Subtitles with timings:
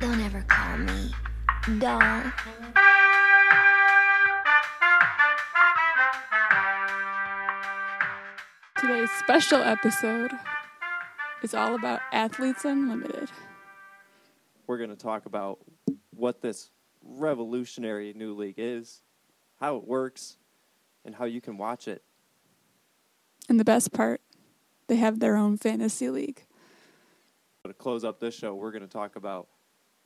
[0.00, 1.10] Don't ever call me
[1.78, 2.22] doll.
[8.78, 10.32] Today's special episode
[11.42, 13.30] is all about Athletes Unlimited.
[14.66, 15.58] We're going to talk about
[16.16, 16.70] what this
[17.04, 19.02] revolutionary new league is,
[19.56, 20.38] how it works,
[21.04, 22.02] and how you can watch it.
[23.50, 24.22] And the best part,
[24.86, 26.46] they have their own fantasy league.
[27.66, 29.48] To close up this show, we're going to talk about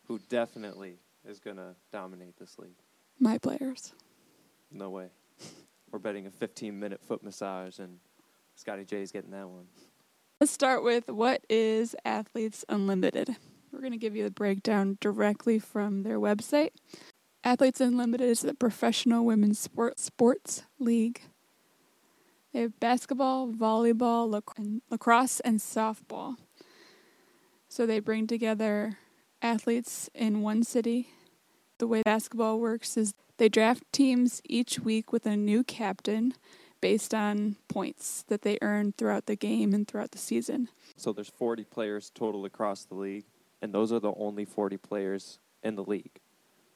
[0.06, 2.76] who definitely is going to dominate this league.
[3.18, 3.92] My players.
[4.70, 5.08] No way.
[5.90, 7.98] We're betting a 15 minute foot massage, and
[8.56, 9.66] Scotty J's getting that one.
[10.40, 13.36] Let's start with what is Athletes Unlimited?
[13.72, 16.70] We're going to give you the breakdown directly from their website.
[17.42, 21.20] Athletes Unlimited is the professional women's sport, sports league.
[22.52, 26.36] They have basketball, volleyball, lac- and lacrosse, and softball.
[27.68, 28.98] So they bring together
[29.44, 31.10] athletes in one city.
[31.78, 36.34] The way basketball works is they draft teams each week with a new captain
[36.80, 40.68] based on points that they earn throughout the game and throughout the season.
[40.96, 43.24] So there's 40 players total across the league,
[43.60, 46.20] and those are the only 40 players in the league.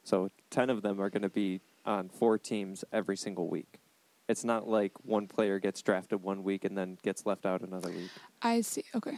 [0.03, 3.79] So 10 of them are going to be on four teams every single week.
[4.27, 7.89] It's not like one player gets drafted one week and then gets left out another
[7.89, 8.11] week.
[8.41, 8.83] I see.
[8.95, 9.17] Okay.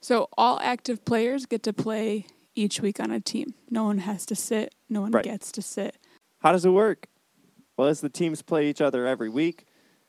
[0.00, 3.54] So all active players get to play each week on a team.
[3.70, 5.24] No one has to sit, no one Right.
[5.24, 5.96] gets to sit.
[6.40, 7.06] How does it work?
[7.76, 9.66] Well, as the teams play each other every week,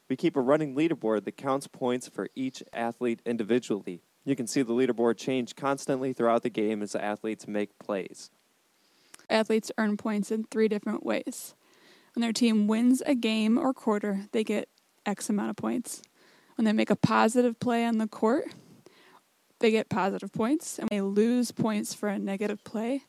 [0.10, 4.02] we keep a running leaderboard that counts points for each athlete individually.
[4.26, 8.30] You can see the leaderboard change constantly throughout the game as the athletes make plays.
[9.30, 11.56] Athletes earn points in three different ways.
[12.14, 14.68] When their team wins a game or quarter, they get
[15.06, 16.02] X amount of points.
[16.56, 18.46] When they make a positive play on the court,
[19.62, 20.78] they get positive points.
[20.78, 23.06] And they lose points for a negative play.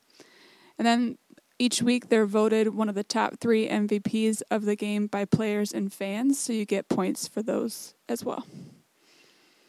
[0.78, 1.19] And then
[1.59, 5.72] each week they're voted one of the top three MVPs of the game by players
[5.72, 6.38] and fans.
[6.38, 8.47] So you get points for those as well.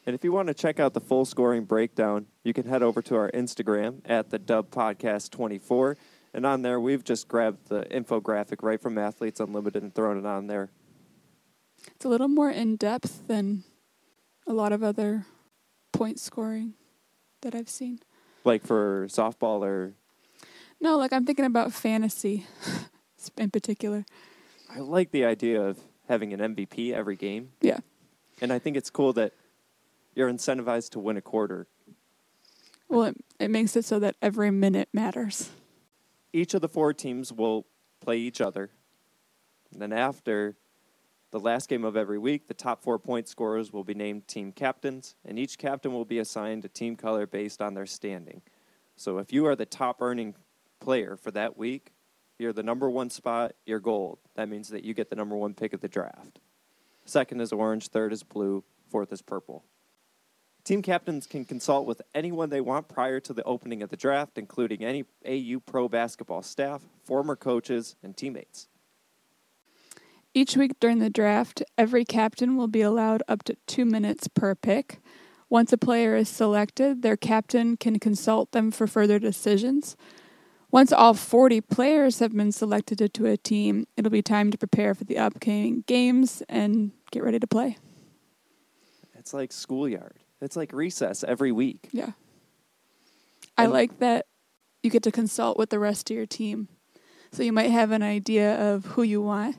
[0.06, 3.02] And if you want to check out the full scoring breakdown, you can head over
[3.04, 5.98] to our Instagram at the Dub Podcast 24.
[6.34, 10.26] And on there, we've just grabbed the infographic right from Athletes Unlimited and thrown it
[10.26, 10.72] on there.
[11.88, 13.64] It's a little more in depth than
[14.48, 15.26] a lot of other
[16.04, 16.74] point scoring
[17.44, 18.00] that I've seen.
[18.44, 19.94] Like for softball or
[20.82, 22.46] No, like I'm thinking about fantasy
[23.38, 24.04] in particular.
[24.70, 27.54] I like the idea of having an MVP every game.
[27.62, 27.80] Yeah.
[28.42, 29.32] And I think it's cool that
[30.14, 31.68] you're incentivized to win a quarter.
[32.90, 35.52] Well, it, it makes it so that every minute matters.
[36.34, 37.66] Each of the four teams will
[38.02, 38.72] play each other.
[39.72, 40.58] And then after
[41.34, 44.52] the last game of every week, the top four point scorers will be named team
[44.52, 48.44] captains, and each captain will be assigned a team color based on their standing.
[48.98, 50.36] So if you are the top earning
[50.80, 51.92] player for that week,
[52.38, 54.20] you're the number one spot, you're gold.
[54.36, 56.38] That means that you get the number one pick of the draft.
[57.04, 59.64] Second is orange, third is blue, fourth is purple.
[60.64, 64.38] Team captains can consult with anyone they want prior to the opening of the draft,
[64.38, 68.68] including any AU pro basketball staff, former coaches, and teammates.
[70.34, 74.56] Each week during the draft, every captain will be allowed up to two minutes per
[74.56, 75.00] pick.
[75.48, 79.96] Once a player is selected, their captain can consult them for further decisions.
[80.72, 84.96] Once all 40 players have been selected to a team, it'll be time to prepare
[84.96, 87.78] for the upcoming games and get ready to play.
[89.14, 90.18] It's like schoolyard.
[90.42, 91.90] It's like recess every week.
[91.92, 92.14] Yeah.
[93.56, 94.26] I like that
[94.82, 96.68] you get to consult with the rest of your team.
[97.32, 99.58] So you might have an idea of who you want,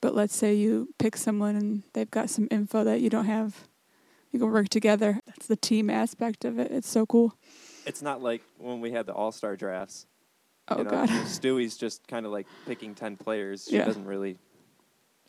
[0.00, 3.68] but let's say you pick someone and they've got some info that you don't have.
[4.32, 5.20] You can work together.
[5.26, 6.70] That's the team aspect of it.
[6.70, 7.34] It's so cool.
[7.86, 10.06] It's not like when we had the all star drafts.
[10.68, 11.08] Oh you know, god.
[11.26, 13.66] Stewie's just kind of like picking 10 players.
[13.68, 13.86] She Yeah.
[13.86, 14.38] doesn't really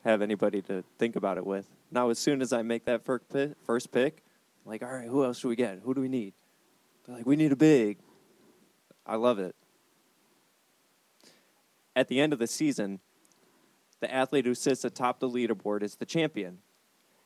[0.03, 1.67] have anybody to think about it with.
[1.91, 4.23] Now, as soon as I make that first pick,
[4.65, 5.79] I'm like, all right, who else should we get?
[5.83, 6.33] Who do we need?
[7.05, 7.97] They're like, we need a big.
[9.05, 9.55] I love it.
[11.95, 12.99] At the end of the season,
[14.01, 16.57] the athlete who sits atop the leaderboard is the champion.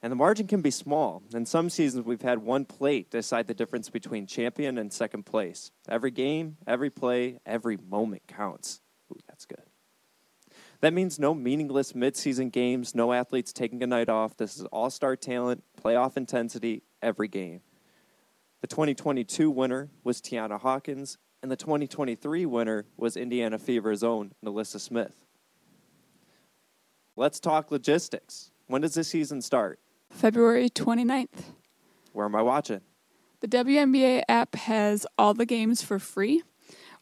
[0.03, 1.23] And the margin can be small.
[1.33, 5.71] In some seasons, we've had one plate decide the difference between champion and second place.
[5.89, 8.81] Every game, every play, every moment counts.
[9.11, 9.63] Ooh, that's good.
[10.81, 14.37] That means no meaningless midseason games, no athletes taking a night off.
[14.37, 17.61] This is all star talent, playoff intensity, every game.
[18.61, 24.79] The 2022 winner was Tianna Hawkins, and the 2023 winner was Indiana Fever's own NaLyssa
[24.79, 25.24] Smith.
[27.17, 28.51] Let's talk logistics.
[28.67, 29.79] When does this season start?
[30.09, 31.53] February 29th.
[32.11, 32.81] Where am I watching?
[33.39, 36.43] The WNBA app has all the games for free,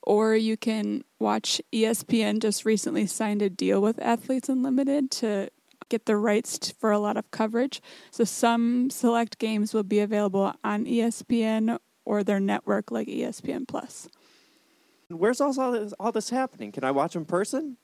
[0.03, 5.49] or you can watch ESPN just recently signed a deal with Athletes Unlimited to
[5.89, 7.81] get the rights for a lot of coverage.
[8.11, 14.09] So some select games will be available on ESPN or their network like ESPN Plus.
[15.09, 16.71] Where's all this, all this happening?
[16.71, 17.77] Can I watch in person?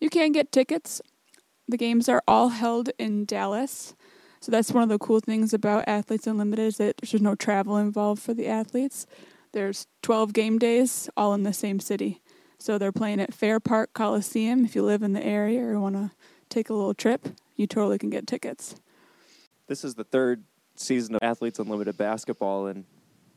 [0.00, 1.02] You can get tickets.
[1.68, 3.94] The games are all held in Dallas.
[4.40, 7.76] So that's one of the cool things about Athletes Unlimited is that there's no travel
[7.76, 9.06] involved for the athletes.
[9.52, 12.22] There's 12 game days all in the same city.
[12.58, 14.64] So they're playing at Fair Park Coliseum.
[14.64, 16.10] If you live in the area or want to
[16.48, 18.76] take a little trip, you totally can get tickets.
[19.66, 20.44] This is the third
[20.76, 22.84] season of Athletes Unlimited basketball, and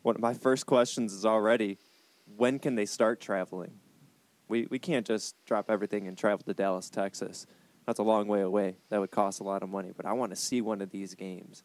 [0.04, 1.78] one of my first questions is already,
[2.38, 3.72] when can they start traveling?
[4.48, 7.46] We we can't just drop everything and travel to Dallas, Texas.
[7.90, 8.76] That's a long way away.
[8.90, 9.90] That would cost a lot of money.
[9.98, 11.64] But I want to see one of these games.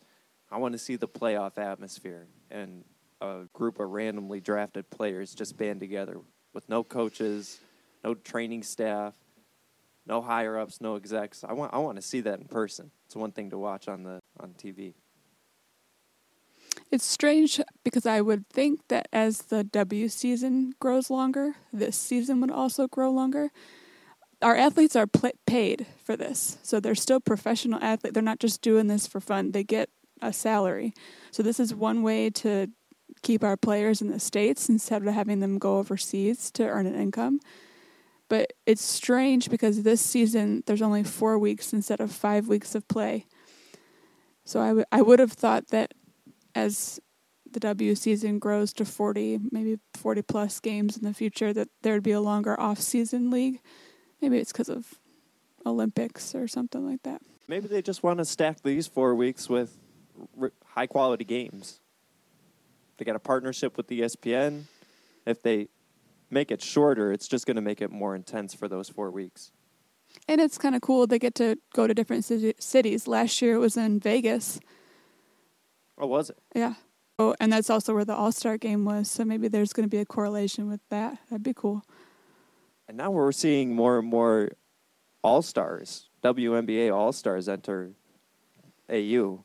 [0.50, 2.82] I want to see the playoff atmosphere and
[3.20, 6.16] a group of randomly drafted players just band together
[6.54, 7.60] with no coaches,
[8.02, 9.12] no training staff,
[10.06, 11.44] no higher ups, no execs.
[11.44, 12.90] I want I want to see that in person.
[13.04, 14.94] It's one thing to watch on the on TV.
[16.90, 22.40] It's strange because I would think that as the W season grows longer, this season
[22.40, 23.50] would also grow longer.
[24.42, 28.14] Our athletes are pl- paid for this, so they're still professional athletes.
[28.14, 29.52] They're not just doing this for fun.
[29.52, 29.90] They get
[30.20, 30.92] a salary.
[31.30, 32.68] So this is one way to
[33.22, 36.94] keep our players in the states instead of having them go overseas to earn an
[36.94, 37.40] income.
[38.28, 42.88] But it's strange because this season there's only 4 weeks instead of 5 weeks of
[42.88, 43.26] play.
[44.44, 45.94] So I would I would have thought that
[46.54, 47.00] as
[47.50, 51.94] the W season grows to 40, maybe 40 plus games in the future, that there
[51.94, 53.60] would be a longer off season league.
[54.24, 54.94] Maybe it's because of
[55.66, 57.20] Olympics or something like that.
[57.46, 59.76] Maybe they just want to stack these four weeks with
[60.40, 61.80] r- high quality games.
[62.96, 64.62] They got a partnership with ESPN.
[65.26, 65.68] If they
[66.30, 69.52] make it shorter, it's just going to make it more intense for those four weeks.
[70.26, 71.06] And it's kind of cool.
[71.06, 73.06] They get to go to different ci- cities.
[73.06, 74.58] Last year it was in Vegas.
[75.98, 76.38] Oh, was it?
[76.54, 76.74] Yeah.
[77.18, 79.10] Oh, and that's also where the All Star game was.
[79.10, 81.18] So maybe there's going to be a correlation with that.
[81.28, 81.84] That'd be cool.
[82.88, 84.50] And now we're seeing more and more
[85.22, 87.92] all stars, WNBA all stars enter
[88.90, 89.42] AU.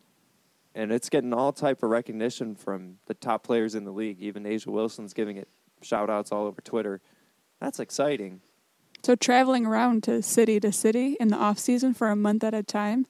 [0.76, 4.20] And it's getting all type of recognition from the top players in the league.
[4.22, 5.48] Even A'ja Wilson's giving it
[5.82, 7.02] shout outs all over Twitter.
[7.60, 8.42] That's exciting.
[9.04, 12.54] So traveling around to city to city in the off season for a month at
[12.54, 13.08] a time,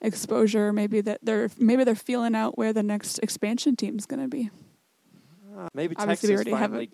[0.00, 0.72] exposure.
[0.72, 4.50] Maybe that they're maybe they're feeling out where the next expansion team's going to be.
[5.56, 6.88] Uh, maybe Obviously, Texas we already have a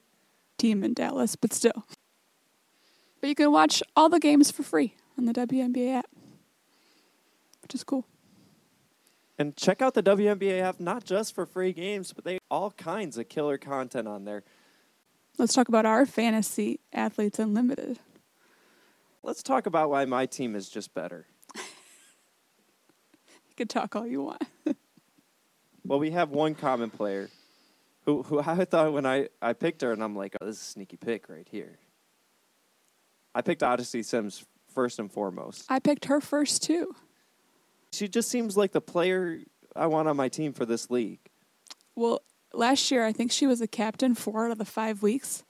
[0.59, 1.85] team in Dallas, but still.
[3.20, 6.11] But you can watch all the games for free on the WNBA app,
[7.62, 8.06] which is cool.
[9.38, 13.19] And check out the WNBA app, not just for free games, but they all kinds
[13.19, 14.43] of killer content on there.
[15.37, 18.00] Let's talk about our fantasy athletes unlimited.
[19.23, 21.26] Let's talk about why my team is just better.
[23.50, 24.44] You can talk all you want.
[25.85, 27.31] Well, we have one common player
[28.05, 30.61] who, who I thought when I, I picked her, and I'm like, oh, this is
[30.62, 31.79] a sneaky pick right here.
[33.35, 34.45] I picked Odyssey Sims
[34.75, 35.65] first and foremost.
[35.69, 36.95] I picked her first too.
[37.93, 39.41] She just seems like the player
[39.75, 41.21] I want on my team for this league.
[41.95, 42.23] Well,
[42.53, 45.45] last year I think she was a captain four out of the five weeks.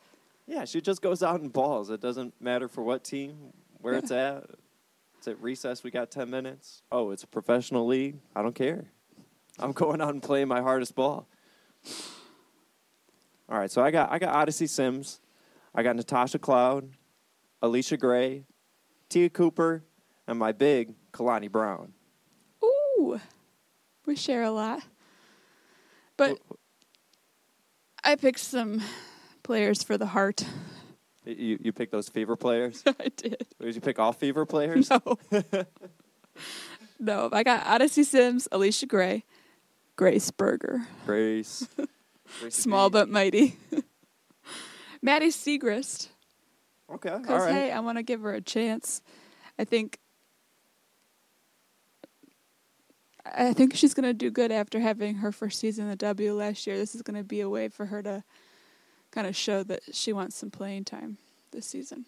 [0.46, 1.90] Yeah, she just goes out and balls.
[1.90, 3.98] It doesn't matter for what team, where Yeah.
[3.98, 4.44] it's at.
[5.18, 5.82] It's at recess.
[5.82, 6.82] We got 10 minutes.
[6.92, 8.16] Oh, it's a professional league.
[8.36, 8.86] I don't care.
[9.58, 11.26] I'm going out and playing my hardest ball.
[13.50, 15.20] All right, so I got I got Odyssey Sims,
[15.74, 16.90] I got Natasha Cloud,
[17.62, 18.44] Allisha Gray,
[19.08, 19.84] Te'a Cooper,
[20.26, 21.92] and my big Kalani Brown.
[22.62, 23.20] Ooh,
[24.06, 24.82] we share a lot.
[26.16, 26.38] But
[28.04, 28.82] I picked some
[29.42, 30.44] players for the heart.
[31.24, 32.82] You you pick those fever players?
[32.86, 33.46] I did.
[33.60, 34.90] Did you pick all fever players?
[34.90, 35.18] No.
[36.98, 39.24] no, I got Odyssey Sims, Allisha Gray,
[39.96, 41.68] Grace Berger, Grace.
[42.40, 43.56] Gracie small but mighty.
[45.02, 46.08] Maddy Siegrist,
[46.90, 47.52] Okay, because right.
[47.52, 49.02] hey, I want to give her a chance.
[49.58, 49.98] I think.
[53.24, 56.32] I think she's going to do good after having her first season in the W
[56.32, 56.78] last year.
[56.78, 58.24] This is going to be a way for her to
[59.10, 61.18] kind of show that she wants some playing time
[61.50, 62.06] this season.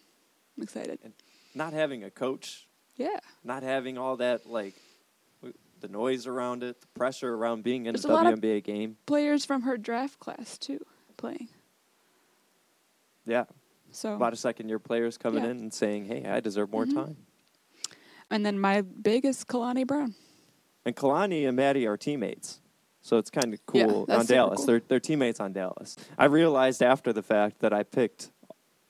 [0.57, 0.97] I'm excited.
[1.53, 3.19] Not having a coach Yeah.
[3.43, 4.73] not having all that like
[5.79, 8.63] the noise around it, the pressure around being in There's a a lot of- WNBA
[8.63, 8.97] game.
[9.05, 10.83] Players from her draft class, too,
[11.17, 11.49] playing.
[13.25, 13.45] Yeah,
[13.91, 15.51] So a lot of second year players coming Yeah.
[15.51, 16.93] in and saying, "Hey, I deserve more Mhm.
[16.93, 17.17] time."
[18.29, 20.15] And then my big is Kalani Brown.
[20.85, 22.61] And Kalani and Maddie are teammates,
[23.01, 24.57] so it's kind of cool that's on Dallas.
[24.57, 24.65] cool.
[24.65, 25.95] They're they're teammates on Dallas.
[26.17, 28.31] I realized after the fact that I picked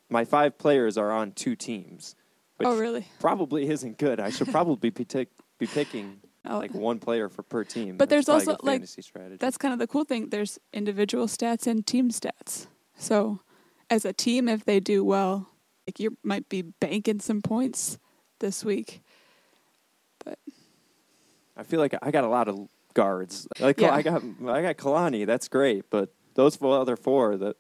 [0.09, 2.15] my five players are on two teams.
[2.57, 3.07] Which oh, really?
[3.19, 4.19] Probably isn't good.
[4.19, 7.97] I should probably be, pick, be picking Oh, like one player for per team.
[7.97, 9.37] But there's also, like, strategy.
[9.39, 10.29] that's kind of the cool thing.
[10.29, 12.67] There's individual stats and team stats.
[12.97, 13.39] So,
[13.91, 15.49] as a team, if they do well,
[15.85, 17.99] like you might be banking some points
[18.39, 19.03] this week.
[20.23, 20.39] But
[21.57, 23.47] I feel like I got a lot of guards.
[23.59, 23.93] Like Yeah.
[23.93, 25.27] I got I got Kalani.
[25.27, 27.57] That's great, but those four other four that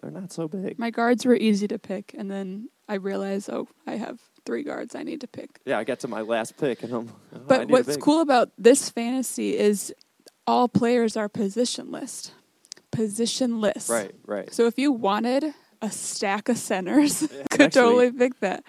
[0.00, 0.78] they're not so big.
[0.78, 4.94] My guards were easy to pick, and then I realized, oh, I have three guards
[4.94, 5.60] I need to pick.
[5.66, 7.12] Yeah, I got to my last pick, and I'm.
[7.34, 9.94] Oh, But what's cool about this fantasy is
[10.46, 12.32] all players are position list.
[12.90, 13.88] Position list.
[13.88, 14.52] Right, right.
[14.52, 15.44] So if you wanted
[15.80, 18.64] a stack of centers, Yeah, could actually- totally pick that.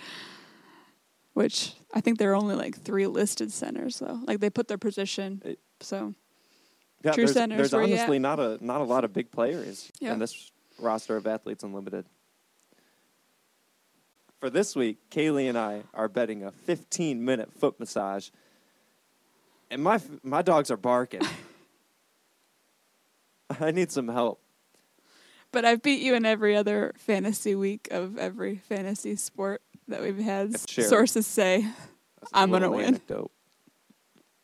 [1.33, 4.19] Which I think there are only like three listed centers though.
[4.27, 5.41] Like they put their position.
[5.45, 6.13] It- so
[7.03, 10.13] Yeah, True there's, centers, there's honestly not a not a lot of big players Yeah.
[10.13, 12.05] in this roster of athletes unlimited.
[14.39, 18.29] For this week, Kaylee and I are betting a 15 minute foot massage,
[19.69, 21.21] and my my dogs are barking.
[23.59, 24.41] I need some help.
[25.51, 30.17] but I've beat you in every other fantasy week of every fantasy sport that we've
[30.17, 30.69] had.
[30.69, 30.85] Sure.
[30.85, 31.61] Sources say.
[32.19, 32.85] That's I'm gonna win.
[32.85, 33.31] anecdote.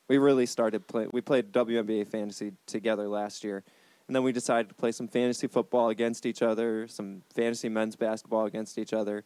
[0.09, 1.09] We really started playing.
[1.13, 3.63] We played WNBA fantasy together last year,
[4.07, 7.95] and then we decided to play some fantasy football against each other, some fantasy men's
[7.95, 9.25] basketball against each other.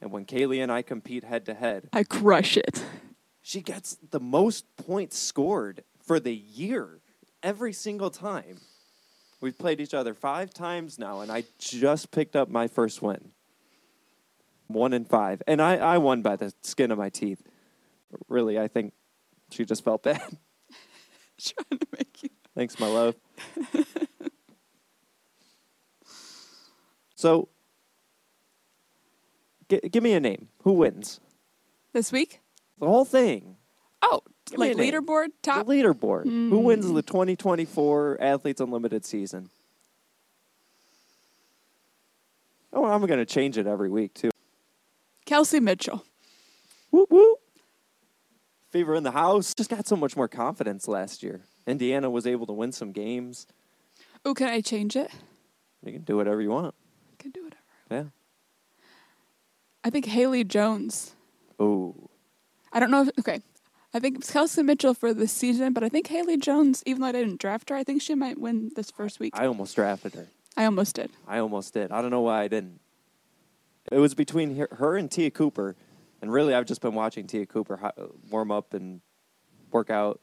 [0.00, 2.82] And when Kaylee and I compete head to head, I crush it.
[3.40, 7.00] she gets the most points scored for the year
[7.42, 8.58] every single time.
[9.42, 13.32] We've played each other five times now, and I just picked up my first win.
[14.68, 15.42] One in five.
[15.48, 17.42] And I, I won by the skin of my teeth.
[18.28, 18.92] Really, I think
[19.50, 20.20] she just felt bad.
[21.40, 22.28] Trying to make you.
[22.54, 23.16] Thanks, my love.
[27.16, 27.48] so,
[29.68, 30.50] g- give me a name.
[30.62, 31.18] Who wins?
[31.92, 32.40] This week?
[32.78, 33.56] The whole thing.
[34.02, 34.22] Oh,
[34.54, 35.66] like leaderboard top.
[35.66, 36.24] The leaderboard.
[36.24, 37.06] Who wins the mm.
[37.06, 39.50] 2024 Athletes Unlimited season?
[42.72, 44.30] Oh, I'm going to change it every week, too.
[45.26, 46.04] Kelsey Mitchell.
[46.90, 47.38] Whoop, whoop.
[48.70, 49.54] Fever in the house.
[49.54, 51.42] Just got so much more confidence last year.
[51.66, 53.46] Indiana was able to win some games.
[54.24, 55.10] Oh, can I change it?
[55.84, 56.74] You can do whatever you want.
[57.12, 57.62] I can do whatever.
[57.90, 58.04] Yeah.
[59.84, 61.14] I think Haley Jones.
[61.58, 61.94] Oh.
[62.72, 63.42] I don't know if okay.
[63.94, 67.08] I think it's Kelsey Mitchell for the season, but I think Haley Jones, even though
[67.08, 69.34] I didn't draft her, I think she might win this first week.
[69.36, 70.28] I almost drafted her.
[70.56, 71.10] I almost did.
[71.28, 71.92] I almost did.
[71.92, 72.80] I don't know why I didn't.
[73.90, 75.76] It was between her, and Te'a Cooper,
[76.22, 77.92] and really, I've just been watching Te'a Cooper
[78.30, 79.00] warm up and
[79.70, 80.20] work out.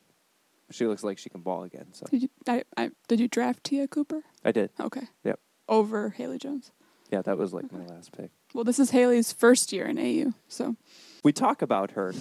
[0.71, 1.87] She looks like she can ball again.
[1.91, 2.29] So Did you?
[2.47, 4.21] I, I did you draft Te'a Cooper?
[4.45, 4.69] I did.
[4.79, 5.01] Okay.
[5.23, 5.39] Yep.
[5.67, 6.71] Over Haley Jones.
[7.11, 8.29] Yeah, that was like my last pick.
[8.53, 10.75] Well, this is Haley's first year in AU, so
[11.23, 12.13] We talk about her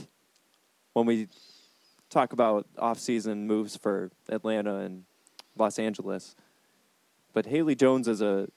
[0.93, 1.29] when we
[2.11, 5.05] talk about off-season moves for Atlanta and
[5.57, 6.35] Los Angeles.
[7.33, 8.49] But Haley Jones is a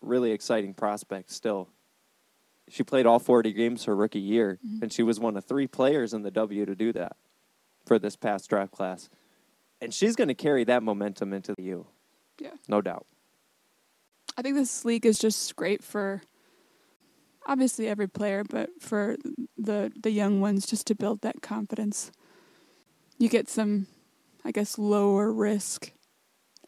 [0.00, 1.68] really exciting prospect still.
[2.68, 4.82] She played all 40 games her rookie year, mm-hmm.
[4.82, 7.16] and she was one of three players in the W to do that
[7.86, 9.08] for this past draft class.
[9.80, 11.86] And she's going to carry that momentum into the U,
[12.38, 12.50] yeah.
[12.68, 13.06] no doubt.
[14.36, 16.22] I think this league is just great for
[17.48, 19.16] obviously every player, but for
[19.56, 22.12] the the young ones just to build that confidence.
[23.18, 23.88] You get some,
[24.44, 25.90] I guess, lower risk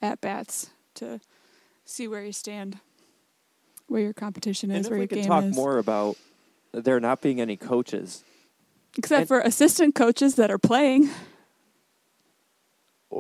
[0.03, 1.21] at bats to
[1.85, 2.81] see where you stand,
[3.87, 5.55] where your competition is, And if where we your could game talk is.
[5.55, 6.17] more about
[6.73, 8.25] there not being any coaches,
[8.97, 11.09] Except and- for assistant coaches that are playing.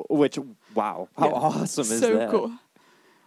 [0.08, 0.38] which,
[0.74, 1.32] wow, how Yeah.
[1.34, 2.30] awesome is so that?
[2.30, 2.52] cool.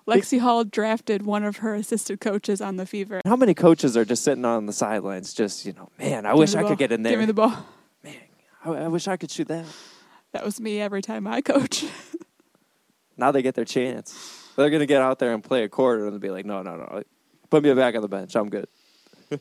[0.07, 3.21] Lexie Hull drafted one of her assistant coaches on the Fever.
[3.25, 6.39] How many coaches are just sitting on the sidelines, just, you know, man, I Give
[6.39, 6.69] wish I ball.
[6.71, 7.13] could get in there.
[7.13, 7.65] Give me the ball.
[8.03, 8.15] Man,
[8.65, 9.65] I, I wish I could shoot that.
[10.33, 11.85] That was me every time I coach.
[13.15, 14.51] Now they get their chance.
[14.55, 16.75] They're going to get out there and play a quarter and be like, no, no,
[16.75, 17.03] no.
[17.49, 18.35] Put me back on the bench.
[18.35, 18.67] I'm good.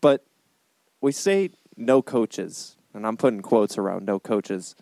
[0.00, 0.24] but
[1.00, 4.74] we say no coaches, and I'm putting quotes around no coaches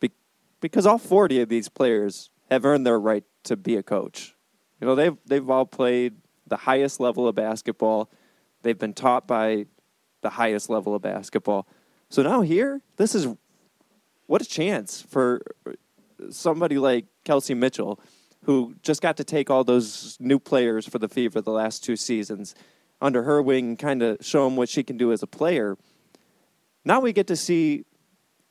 [0.00, 0.12] be-
[0.60, 4.34] because all 40 of these players have earned their right to be a coach.
[4.80, 6.14] You know, they've, they've all played
[6.46, 8.10] the highest level of basketball,
[8.62, 9.66] they've been taught by
[10.22, 11.66] the highest level of basketball.
[12.08, 13.28] So now here, this is
[14.26, 15.42] what a chance for
[16.30, 18.00] somebody like Kelsey Mitchell,
[18.44, 21.96] who just got to take all those new players for the Fever the last two
[21.96, 22.54] seasons
[23.00, 25.76] under her wing, and kind of show them what she can do as a player.
[26.84, 27.84] Now we get to see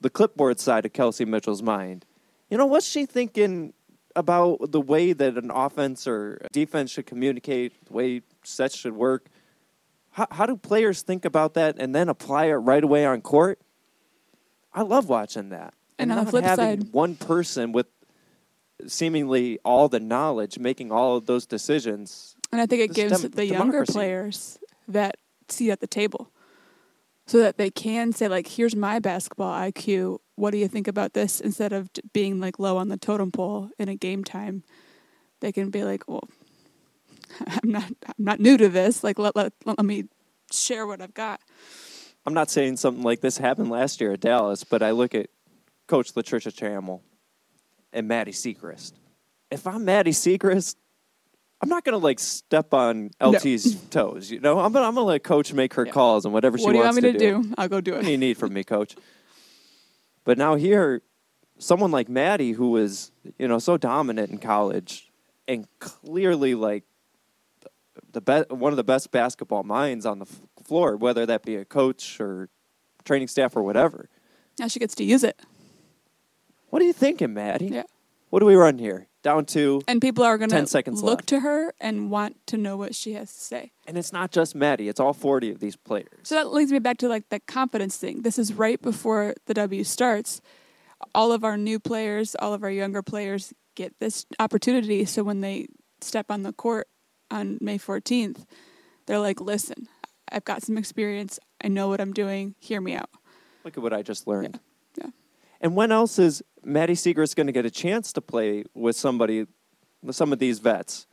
[0.01, 2.05] the clipboard side of Kelsey Mitchell's mind.
[2.49, 3.73] You know, what's she thinking
[4.15, 9.27] about the way that an offense or defense should communicate, the way sets should work.
[10.11, 13.59] How, how do players think about that and then apply it right away on court?
[14.73, 15.73] I love watching that.
[15.99, 17.87] And on the flip having side- one person with
[18.87, 22.35] seemingly all the knowledge making all of those decisions.
[22.51, 25.17] And I think it gives dem- the younger players that
[25.47, 26.29] seat at the table
[27.25, 30.19] so that they can say, like, here's my basketball IQ.
[30.35, 31.39] What do you think about this?
[31.39, 34.63] Instead of being like low on the totem pole in a game time,
[35.41, 36.27] they can be like, well,
[37.47, 39.03] I'm not, I'm not new to this.
[39.03, 40.05] Like, let, let, let me
[40.51, 41.39] share what I've got.
[42.25, 45.27] I'm not saying something like this happened last year at Dallas, but I look at
[45.87, 47.01] Coach Latricia Trammell
[47.91, 48.93] and Maddy Siegrist.
[49.51, 50.77] If I'm Maddy Siegrist,
[51.61, 54.31] I'm not gonna like step on LT's toes.
[54.31, 55.91] You know, I'm gonna I'm gonna let Coach make her Yeah.
[55.91, 57.53] calls and whatever she what do you want me to to do?
[57.57, 57.97] I'll go do it.
[57.97, 58.95] What do you need from me, Coach?
[60.23, 61.01] But now here,
[61.57, 65.11] someone like Maddie, who was you know so dominant in college
[65.47, 66.83] and clearly like
[68.11, 71.55] the best, one of the best basketball minds on the f- floor, whether that be
[71.55, 72.49] a coach or
[73.03, 74.09] training staff or whatever.
[74.59, 75.39] Now she gets to use it.
[76.69, 77.67] What are you thinking, Maddie?
[77.67, 77.83] Yeah.
[78.33, 79.05] What do we run here?
[79.21, 81.29] Down to, And people are going 10 to seconds look left.
[81.29, 83.73] to her and want to know what she has to say.
[83.85, 86.09] and it's not just Maddie; it's all forty of these players.
[86.23, 88.23] So that leads me back to like the confidence thing.
[88.23, 90.41] This is right before the W starts.
[91.13, 95.05] All of our new players, all of our younger players get this opportunity.
[95.05, 95.67] So when they
[96.01, 96.87] step on the court
[97.29, 98.47] on May 14th,
[99.05, 99.87] they're like, listen,
[100.31, 101.37] I've got some experience.
[101.63, 102.55] I know what I'm doing.
[102.57, 103.11] Hear me out.
[103.63, 104.55] Look at what I just learned.
[104.55, 104.72] Yeah.
[105.63, 109.47] And when else is Maddy Siegrist going to get a chance to play with somebody,
[110.03, 111.07] with some of these vets?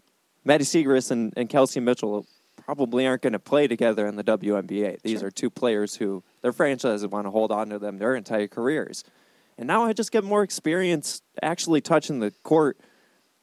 [0.44, 2.26] Maddy Siegrist and, and Kelsey Mitchell
[2.56, 5.00] probably aren't going to play together in the WNBA.
[5.02, 5.28] These Sure.
[5.28, 9.04] are two players who their franchises want to hold on to them their entire careers.
[9.56, 12.76] And now I just get more experience actually touching the court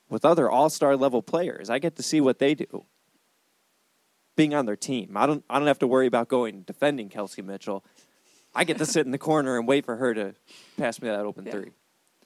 [0.10, 1.70] with other all star level players.
[1.70, 2.84] I get to see what they do.
[4.36, 5.16] Being on their team.
[5.16, 7.84] I don't I don't have to worry about going defending Kelsey Mitchell.
[8.58, 10.34] I get to sit in the corner and wait for her to
[10.78, 11.52] pass me that open Yeah.
[11.52, 11.72] three.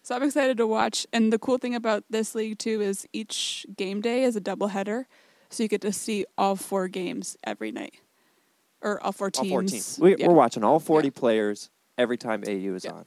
[0.01, 1.05] So I'm excited to watch.
[1.13, 5.05] And the cool thing about this league too is each game day is a doubleheader,
[5.49, 7.95] so you get to see all four games every night,
[8.81, 9.49] or all four All teams.
[9.51, 9.99] four teams.
[10.01, 10.27] We, Yeah.
[10.27, 11.11] We're watching all 40 Yeah.
[11.19, 13.05] players every time AU is on.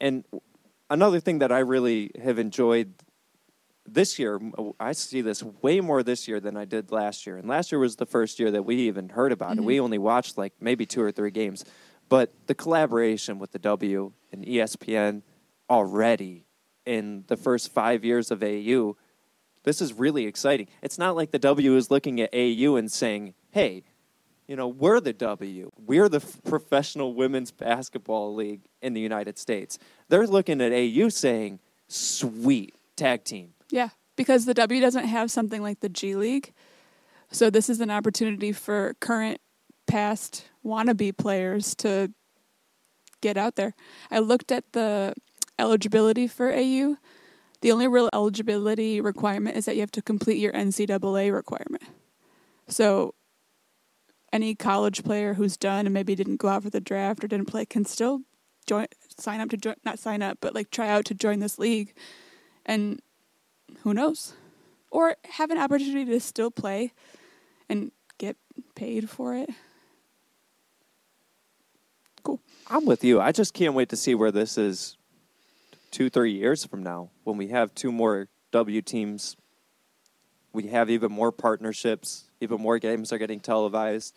[0.00, 0.24] And
[0.90, 2.94] another thing that I really have enjoyed
[3.86, 4.40] this year,
[4.80, 7.36] I see this way more this year than I did last year.
[7.36, 9.56] And last year was the first year that we even heard about it.
[9.58, 9.66] Mm-hmm.
[9.66, 11.64] We only watched like maybe two or three games.
[12.08, 15.22] But the collaboration with the W and ESPN
[15.68, 16.46] already
[16.86, 18.96] in the first five years of AU,
[19.64, 20.68] this is really exciting.
[20.82, 23.82] It's not like the W is looking at AU and saying, hey,
[24.46, 25.70] you know, we're the W.
[25.78, 29.78] We're the professional women's basketball league in the United States.
[30.08, 33.53] They're looking at AU saying, sweet, tag team.
[33.70, 36.52] Yeah, because the W doesn't have something like the G League.
[37.30, 39.40] So this is an opportunity for current,
[39.86, 42.12] past wannabe players to
[43.20, 43.74] get out there.
[44.10, 45.14] I looked at the
[45.58, 46.96] eligibility for AU.
[47.60, 51.82] The only real eligibility requirement is that you have to complete your NCAA requirement.
[52.68, 53.14] So
[54.32, 57.46] any college player who's done and maybe didn't go out for the draft or didn't
[57.46, 58.22] play can still
[58.66, 61.58] join sign up to join not sign up, but like try out to join this
[61.58, 61.94] league.
[62.66, 63.00] And
[63.84, 64.32] who knows?
[64.90, 66.92] Or have an opportunity to still play
[67.68, 68.36] and get
[68.74, 69.50] paid for it.
[72.22, 72.40] Cool.
[72.68, 73.20] I'm with you.
[73.20, 74.96] I just can't wait to see where this is
[75.90, 79.36] two, three years from now when we have two more W teams.
[80.54, 84.16] We have even more partnerships, even more games are getting televised.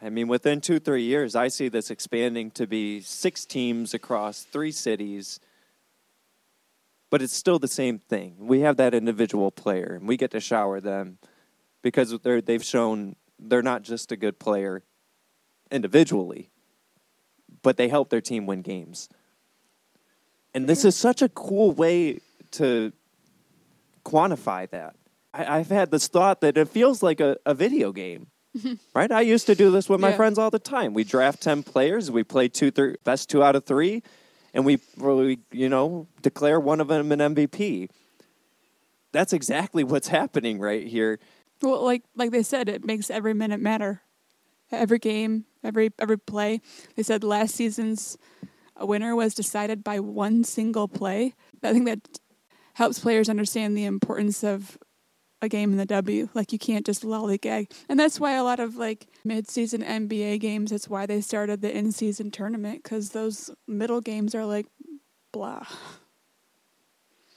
[0.00, 4.44] I mean, within two, three years, I see this expanding to be six teams across
[4.44, 5.40] three cities.
[7.16, 8.34] But it's still the same thing.
[8.38, 11.16] We have that individual player, and we get to shower them
[11.80, 14.82] because they're, they've shown they're not just a good player
[15.70, 16.50] individually,
[17.62, 19.08] but they help their team win games.
[20.52, 22.92] And this is such a cool way to
[24.04, 24.96] quantify that.
[25.32, 28.26] I, I've had this thought that it feels like a, a video game.
[28.94, 29.10] right?
[29.10, 30.16] I used to do this with my Yeah.
[30.16, 30.92] friends all the time.
[30.92, 34.02] We draft 10 players, we play two, three, best two out of three,
[34.56, 37.90] and we, we, you know, declare one of them an MVP.
[39.12, 41.20] That's exactly what's happening right here.
[41.60, 44.00] Well, like like they said, it makes every minute matter.
[44.72, 46.62] Every game, every every play.
[46.96, 48.16] They said last season's
[48.80, 51.34] winner was decided by one single play.
[51.62, 52.18] I think that
[52.74, 54.78] helps players understand the importance of
[55.42, 56.28] a game in the W.
[56.34, 60.70] Like you can't just lollygag, and that's why a lot of like mid-season NBA games.
[60.70, 64.66] That's why they started the in-season tournament because those middle games are like
[65.32, 65.64] blah.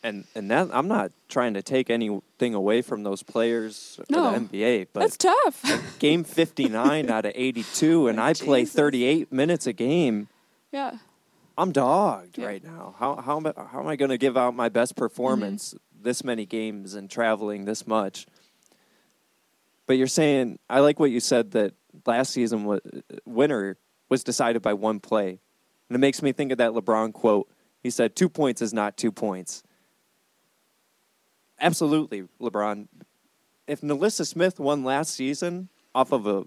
[0.01, 4.31] And and that I'm not trying to take anything away from those players No.
[4.31, 5.99] the NBA, but That's tough.
[5.99, 10.29] game 59 out of 82 and I play 38 minutes a game.
[10.71, 10.97] yeah.
[11.57, 12.45] I'm dogged Yeah.
[12.45, 12.95] right now.
[12.97, 15.88] How how am I, how am I going to give out my best performance Mm-hmm.
[16.01, 18.25] This many games and traveling this much?
[19.85, 21.73] But you're saying I like what you said that
[22.05, 22.79] last season was
[23.25, 25.39] winner was decided by one play.
[25.89, 27.49] And it makes me think of that LeBron quote.
[27.81, 29.63] He said 2 points is not 2 points.
[31.59, 32.87] Absolutely, LeBron.
[33.67, 36.43] If NaLyssa Smith won last season off of a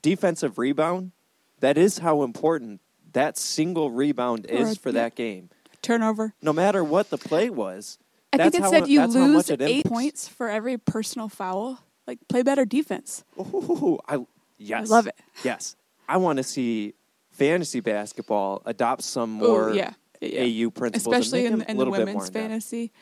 [0.00, 1.12] defensive rebound,
[1.60, 2.80] that is how important
[3.12, 5.02] that single rebound Or is for yeah.
[5.02, 5.50] that game.
[5.82, 6.34] Turnover.
[6.42, 7.98] No matter what the play was,
[8.40, 11.78] I think it said you lose eight points for every personal foul.
[12.06, 13.24] Like play better defense.
[13.38, 14.18] Ooh, I
[14.58, 15.16] yes, love it.
[15.42, 15.74] Yes,
[16.08, 16.94] I want to see
[17.30, 19.92] fantasy basketball adopt some more yeah.
[20.20, 20.66] yeah.
[20.66, 22.92] AU principles, Especially in, make it a in the little bit more women's fantasy.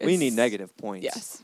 [0.00, 1.04] We need negative points.
[1.04, 1.42] Yes.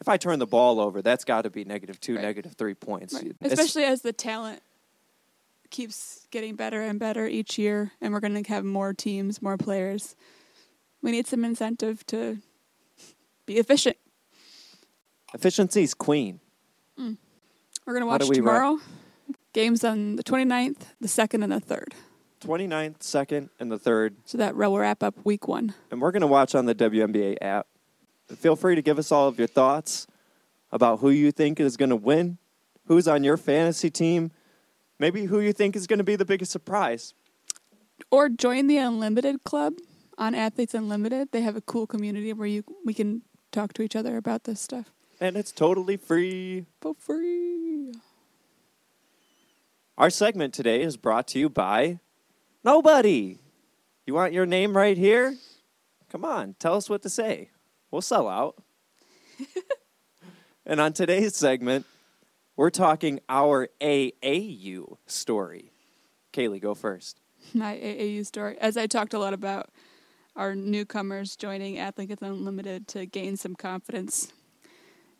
[0.00, 2.22] If I turn the ball over, that's got to be negative two, Right.
[2.22, 3.14] negative three points.
[3.14, 3.34] Right.
[3.40, 4.60] Especially as the talent
[5.70, 9.56] keeps getting better and better each year, and we're going to have more teams, more
[9.56, 10.14] players.
[11.02, 12.38] We need some incentive to
[13.46, 13.96] be efficient.
[15.34, 16.40] efficiency's queen.
[16.98, 17.16] Mm.
[17.86, 18.78] We're going to watch do we wrap- tomorrow
[19.52, 21.92] games on the 29th, the 2nd, and the 3rd.
[22.40, 25.74] 29th, second, and the third, So that will wrap up week one.
[25.90, 27.66] and we're going to watch on the WNBA app.
[28.36, 30.06] Feel free to give us all of your thoughts
[30.70, 32.38] about who you think is going to win,
[32.86, 34.30] who's on your fantasy team,
[35.00, 37.12] maybe who you think is going to be the biggest surprise.
[38.10, 39.74] Or join the Unlimited Club
[40.18, 41.28] on Athletes Unlimited.
[41.32, 44.60] They have a cool community where you we can talk to each other about this
[44.60, 46.66] stuff And it's totally free.
[46.80, 47.92] for free.
[49.96, 51.98] Our segment today is brought to you by
[52.64, 53.38] Nobody.
[54.06, 55.36] You want your name right here?
[56.10, 57.50] Come on, tell us what to say.
[57.90, 58.62] We'll sell out.
[60.66, 61.86] and on today's segment,
[62.56, 65.72] we're talking our AAU story.
[66.32, 67.20] Kaylee, go first.
[67.54, 68.56] my AAU story.
[68.58, 69.70] As I talked a lot about
[70.38, 74.32] our newcomers joining Athletes Unlimited to gain some confidence.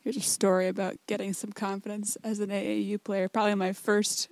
[0.04, 3.28] Here's a story about getting some confidence as an AAU player.
[3.28, 4.28] Probably my first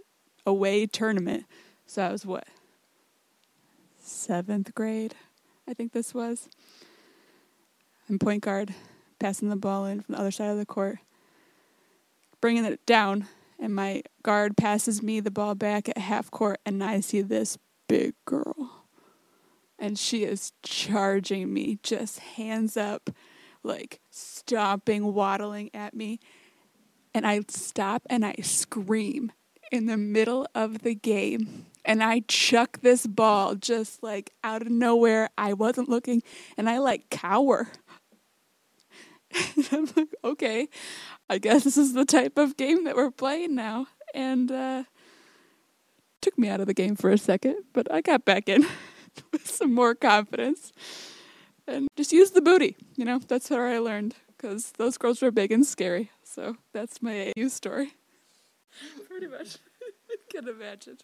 [0.46, 1.44] away tournament.
[1.86, 2.44] So I was what?
[4.00, 5.16] Seventh grade,
[5.68, 6.48] I think this was.
[8.08, 8.72] I'm point guard,
[9.18, 10.98] passing the ball in from the other side of the court,
[12.40, 13.26] bringing it down,
[13.58, 17.58] and my guard passes me the ball back at half court, and I see this
[17.88, 18.75] big girl.
[19.78, 23.10] And she is charging me, just hands up,
[23.62, 26.18] like stomping, waddling at me.
[27.14, 29.32] And I stop and I scream
[29.70, 31.66] in the middle of the game.
[31.84, 35.30] And I chuck this ball just like out of nowhere.
[35.38, 36.22] I wasn't looking,
[36.56, 37.68] and I like cower.
[39.72, 40.68] I'm like, okay,
[41.28, 43.86] I guess this is the type of game that we're playing now.
[44.14, 44.84] And uh,
[46.20, 48.66] took me out of the game for a second, but I got back in
[49.32, 50.72] with some more confidence.
[51.66, 52.76] And just use the booty.
[52.96, 56.10] You know, that's what I learned because those girls were big and scary.
[56.22, 57.94] So that's my AU story.
[59.08, 59.58] Pretty much.
[60.30, 60.98] can imagine.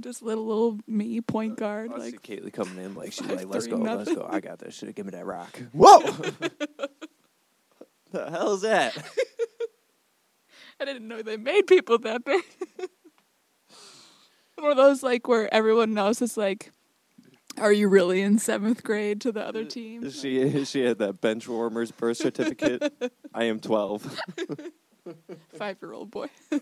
[0.00, 1.92] Just little, little me point uh, guard.
[1.92, 4.26] I see like, Kaylee coming in like she's like, let's three, go, let's go.
[4.28, 4.92] I got this shit.
[4.94, 5.56] Give me that rock.
[5.72, 6.00] Whoa!
[8.10, 8.96] the hell's that?
[10.80, 12.42] I didn't know they made people that big.
[14.56, 16.72] One of those like where everyone else is like,
[17.58, 20.10] "Are you really in seventh grade?" to the other uh, team.
[20.10, 22.92] She she had that bench warmers birth certificate.
[23.34, 24.02] I am twelve.
[25.58, 26.28] Five year old boy.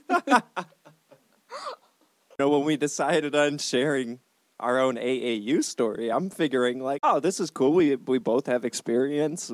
[2.39, 4.21] You know, when we decided on sharing
[4.59, 7.75] our own AAU story, I'm figuring like, oh, this is cool.
[7.75, 9.53] We we both have experience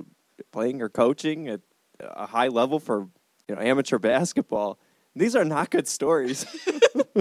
[0.53, 1.61] playing or coaching at
[2.01, 3.09] a high level for
[3.49, 4.79] you know amateur basketball.
[5.17, 6.47] These are not good stories.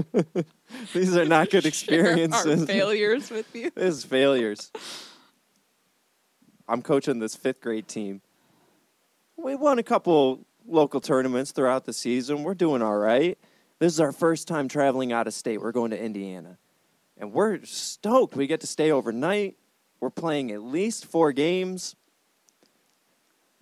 [0.94, 2.66] These are not good Our experiences.
[2.66, 3.72] failures with you.
[3.76, 4.72] This is failures.
[6.68, 8.22] I'm coaching this fifth grade team.
[9.38, 12.44] We won a couple local tournaments throughout the season.
[12.44, 13.38] We're doing all right.
[13.80, 15.62] This is our first time traveling out of state.
[15.62, 16.58] We're going to Indiana.
[17.18, 18.36] And we're stoked.
[18.36, 19.56] We get to stay overnight.
[20.00, 21.96] We're playing at least four games.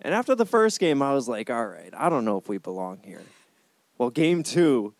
[0.00, 2.58] And after the first game, I was like, all right, I don't know if we
[2.58, 3.22] belong here.
[3.98, 4.94] Well, game two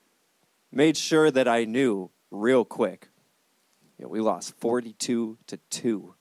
[0.73, 3.09] made sure that I knew real quick.
[3.99, 6.15] We lost 42 to 2.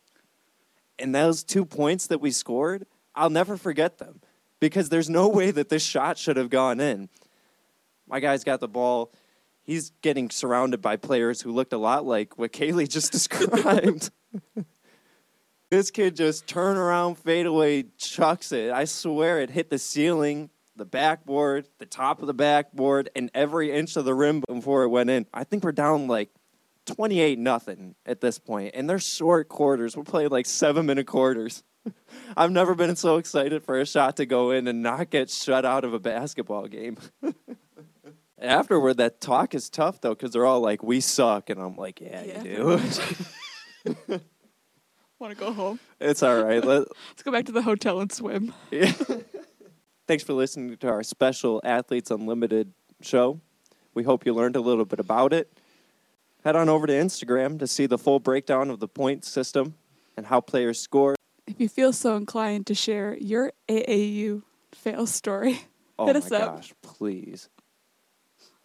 [0.97, 4.21] And those two points that we scored, I'll never forget them
[4.59, 7.09] because there's no way that this shot should have gone in.
[8.07, 9.11] My guy's got the ball.
[9.63, 14.11] He's getting surrounded by players who looked a lot like what Kaylee just described.
[15.69, 18.71] This kid just turn around, fade away, chucks it.
[18.71, 23.71] I swear it hit the ceiling, the backboard, the top of the backboard, and every
[23.71, 25.25] inch of the rim before it went in.
[25.33, 26.29] I think we're down like
[26.85, 29.95] 28 nothing at this point, and they're short quarters.
[29.97, 31.63] We're playing like seven minute quarters.
[32.37, 35.65] I've never been so excited for a shot to go in and not get shut
[35.65, 36.97] out of a basketball game.
[38.39, 42.01] Afterward, that talk is tough though, because they're all like, "We suck," and I'm like,
[42.01, 42.79] "Yeah, Yeah, you
[43.85, 44.19] do."
[45.19, 45.79] Want to go home?
[46.01, 46.63] it's all right.
[46.63, 48.53] Let, Let's go back to the hotel and swim.
[48.71, 48.91] Yeah.
[50.07, 53.39] Thanks for listening to our special Athletes Unlimited show.
[53.93, 55.51] We hope you learned a little bit about it.
[56.43, 59.73] Head on over to Instagram to see the full breakdown of the point system
[60.15, 61.15] and how players score.
[61.47, 65.61] If you feel so inclined to share your AAU fail story,
[65.97, 66.55] Oh Hit my us up.
[66.57, 67.47] gosh, please.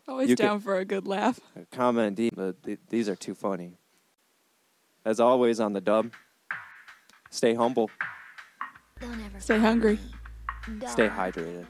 [0.09, 1.39] always You down for a good laugh.
[1.57, 2.57] Uh, comment, D- but
[2.89, 3.77] these are too funny.
[5.05, 6.11] As always on the dub,
[7.31, 7.89] stay humble,
[9.01, 10.01] Don't ever Stay call hungry.
[10.87, 11.67] Stay hydrated.